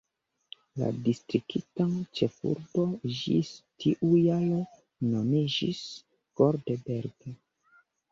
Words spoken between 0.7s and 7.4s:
La distrikta ĉefurbo ĝis tiu jaro nomiĝis "Goldberg".